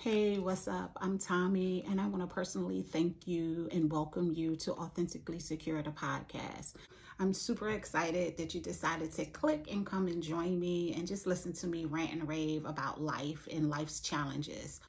Hey, 0.00 0.38
what's 0.38 0.66
up? 0.66 0.96
I'm 1.02 1.18
Tommy, 1.18 1.84
and 1.86 2.00
I 2.00 2.06
want 2.06 2.26
to 2.26 2.34
personally 2.34 2.80
thank 2.80 3.28
you 3.28 3.68
and 3.70 3.92
welcome 3.92 4.32
you 4.32 4.56
to 4.56 4.72
Authentically 4.72 5.38
Secure 5.38 5.82
the 5.82 5.90
podcast. 5.90 6.72
I'm 7.18 7.34
super 7.34 7.68
excited 7.68 8.38
that 8.38 8.54
you 8.54 8.62
decided 8.62 9.12
to 9.12 9.26
click 9.26 9.70
and 9.70 9.84
come 9.84 10.08
and 10.08 10.22
join 10.22 10.58
me 10.58 10.94
and 10.94 11.06
just 11.06 11.26
listen 11.26 11.52
to 11.52 11.66
me 11.66 11.84
rant 11.84 12.12
and 12.12 12.26
rave 12.26 12.64
about 12.64 13.02
life 13.02 13.46
and 13.52 13.68
life's 13.68 14.00
challenges. 14.00 14.80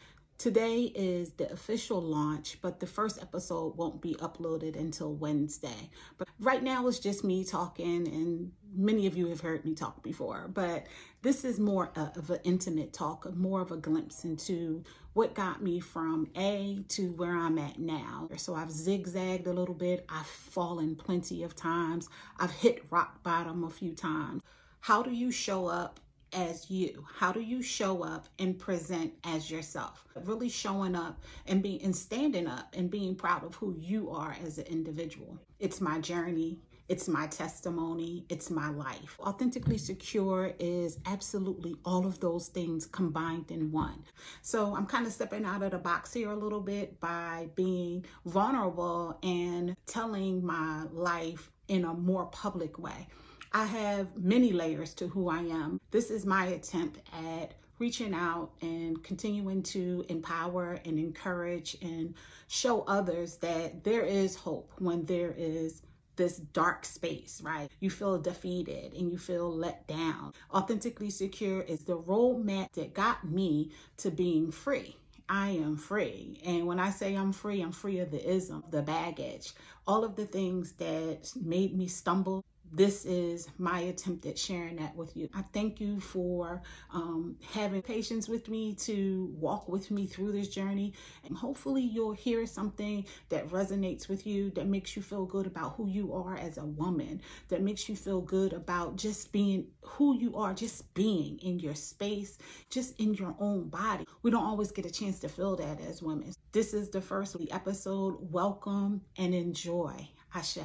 Today 0.41 0.91
is 0.95 1.33
the 1.33 1.51
official 1.51 2.01
launch, 2.01 2.57
but 2.63 2.79
the 2.79 2.87
first 2.87 3.21
episode 3.21 3.77
won't 3.77 4.01
be 4.01 4.15
uploaded 4.15 4.75
until 4.75 5.13
Wednesday. 5.13 5.91
But 6.17 6.29
right 6.39 6.63
now 6.63 6.87
it's 6.87 6.97
just 6.97 7.23
me 7.23 7.43
talking, 7.43 8.07
and 8.07 8.51
many 8.75 9.05
of 9.05 9.15
you 9.15 9.27
have 9.27 9.41
heard 9.41 9.63
me 9.65 9.75
talk 9.75 10.01
before, 10.01 10.49
but 10.51 10.87
this 11.21 11.45
is 11.45 11.59
more 11.59 11.91
of 11.95 12.31
an 12.31 12.39
intimate 12.43 12.91
talk, 12.91 13.31
more 13.35 13.61
of 13.61 13.71
a 13.71 13.77
glimpse 13.77 14.25
into 14.25 14.83
what 15.13 15.35
got 15.35 15.61
me 15.61 15.79
from 15.79 16.27
A 16.35 16.83
to 16.87 17.11
where 17.11 17.37
I'm 17.37 17.59
at 17.59 17.77
now. 17.77 18.27
So 18.37 18.55
I've 18.55 18.71
zigzagged 18.71 19.45
a 19.45 19.53
little 19.53 19.75
bit, 19.75 20.07
I've 20.09 20.25
fallen 20.25 20.95
plenty 20.95 21.43
of 21.43 21.55
times, 21.55 22.09
I've 22.39 22.49
hit 22.49 22.83
rock 22.89 23.21
bottom 23.21 23.63
a 23.63 23.69
few 23.69 23.93
times. 23.93 24.41
How 24.79 25.03
do 25.03 25.11
you 25.11 25.29
show 25.29 25.67
up 25.67 25.99
as 26.33 26.69
you? 26.69 27.05
How 27.13 27.31
do 27.31 27.41
you 27.41 27.61
show 27.61 28.03
up 28.03 28.27
and 28.39 28.57
present 28.57 29.13
as 29.23 29.49
yourself? 29.49 30.05
Really 30.23 30.49
showing 30.49 30.95
up 30.95 31.19
and 31.47 31.61
being 31.61 31.81
and 31.83 31.95
standing 31.95 32.47
up 32.47 32.73
and 32.75 32.89
being 32.89 33.15
proud 33.15 33.43
of 33.43 33.55
who 33.55 33.75
you 33.77 34.09
are 34.09 34.35
as 34.45 34.57
an 34.57 34.65
individual. 34.65 35.37
It's 35.59 35.81
my 35.81 35.99
journey. 35.99 36.59
It's 36.89 37.07
my 37.07 37.27
testimony. 37.27 38.25
It's 38.27 38.49
my 38.49 38.69
life. 38.69 39.17
Authentically 39.21 39.77
secure 39.77 40.53
is 40.59 40.99
absolutely 41.05 41.77
all 41.85 42.05
of 42.05 42.19
those 42.19 42.49
things 42.49 42.85
combined 42.85 43.49
in 43.49 43.71
one. 43.71 44.03
So 44.41 44.75
I'm 44.75 44.85
kind 44.85 45.07
of 45.07 45.13
stepping 45.13 45.45
out 45.45 45.63
of 45.63 45.71
the 45.71 45.77
box 45.77 46.11
here 46.11 46.31
a 46.31 46.35
little 46.35 46.59
bit 46.59 46.99
by 46.99 47.47
being 47.55 48.03
vulnerable 48.25 49.17
and 49.23 49.73
telling 49.85 50.45
my 50.45 50.83
life 50.91 51.49
in 51.69 51.85
a 51.85 51.93
more 51.93 52.25
public 52.25 52.77
way. 52.77 53.07
I 53.53 53.65
have 53.65 54.17
many 54.17 54.53
layers 54.53 54.93
to 54.95 55.07
who 55.07 55.29
I 55.29 55.39
am. 55.39 55.79
This 55.91 56.09
is 56.09 56.25
my 56.25 56.45
attempt 56.45 56.99
at 57.11 57.53
reaching 57.79 58.13
out 58.13 58.51
and 58.61 59.03
continuing 59.03 59.61
to 59.63 60.05
empower 60.07 60.79
and 60.85 60.97
encourage 60.97 61.75
and 61.81 62.13
show 62.47 62.81
others 62.83 63.37
that 63.37 63.83
there 63.83 64.03
is 64.03 64.35
hope 64.35 64.71
when 64.77 65.05
there 65.05 65.33
is 65.37 65.81
this 66.15 66.37
dark 66.37 66.85
space, 66.85 67.41
right? 67.43 67.69
You 67.79 67.89
feel 67.89 68.19
defeated 68.19 68.93
and 68.93 69.11
you 69.11 69.17
feel 69.17 69.51
let 69.51 69.87
down. 69.87 70.33
Authentically 70.53 71.09
Secure 71.09 71.61
is 71.61 71.83
the 71.83 71.97
roadmap 71.97 72.71
that 72.73 72.93
got 72.93 73.29
me 73.29 73.71
to 73.97 74.11
being 74.11 74.51
free. 74.51 74.95
I 75.27 75.49
am 75.49 75.77
free. 75.77 76.39
And 76.45 76.67
when 76.67 76.79
I 76.79 76.89
say 76.89 77.15
I'm 77.15 77.31
free, 77.31 77.61
I'm 77.61 77.71
free 77.71 77.99
of 77.99 78.11
the 78.11 78.29
ism, 78.29 78.63
the 78.69 78.81
baggage, 78.81 79.53
all 79.87 80.03
of 80.03 80.15
the 80.15 80.25
things 80.25 80.73
that 80.73 81.31
made 81.41 81.75
me 81.75 81.87
stumble 81.87 82.45
this 82.73 83.05
is 83.05 83.49
my 83.57 83.79
attempt 83.81 84.25
at 84.25 84.37
sharing 84.37 84.77
that 84.77 84.95
with 84.95 85.15
you. 85.17 85.29
I 85.33 85.43
thank 85.53 85.81
you 85.81 85.99
for 85.99 86.61
um, 86.93 87.35
having 87.53 87.81
patience 87.81 88.29
with 88.29 88.47
me 88.49 88.75
to 88.75 89.33
walk 89.37 89.67
with 89.67 89.91
me 89.91 90.07
through 90.07 90.31
this 90.31 90.47
journey. 90.47 90.93
And 91.25 91.35
hopefully, 91.35 91.81
you'll 91.81 92.13
hear 92.13 92.45
something 92.45 93.05
that 93.29 93.49
resonates 93.49 94.07
with 94.07 94.25
you, 94.25 94.51
that 94.51 94.67
makes 94.67 94.95
you 94.95 95.01
feel 95.01 95.25
good 95.25 95.47
about 95.47 95.75
who 95.75 95.87
you 95.87 96.13
are 96.13 96.37
as 96.37 96.57
a 96.57 96.65
woman, 96.65 97.21
that 97.49 97.61
makes 97.61 97.89
you 97.89 97.95
feel 97.95 98.21
good 98.21 98.53
about 98.53 98.95
just 98.95 99.31
being 99.31 99.67
who 99.81 100.15
you 100.17 100.35
are, 100.37 100.53
just 100.53 100.93
being 100.93 101.37
in 101.39 101.59
your 101.59 101.75
space, 101.75 102.37
just 102.69 102.99
in 102.99 103.13
your 103.13 103.35
own 103.39 103.69
body. 103.69 104.05
We 104.23 104.31
don't 104.31 104.45
always 104.45 104.71
get 104.71 104.85
a 104.85 104.91
chance 104.91 105.19
to 105.19 105.29
feel 105.29 105.55
that 105.57 105.81
as 105.81 106.01
women. 106.01 106.33
This 106.51 106.73
is 106.73 106.89
the 106.89 107.01
first 107.01 107.35
episode. 107.51 108.17
Welcome 108.31 109.01
and 109.17 109.33
enjoy. 109.33 110.09
Ashe. 110.33 110.59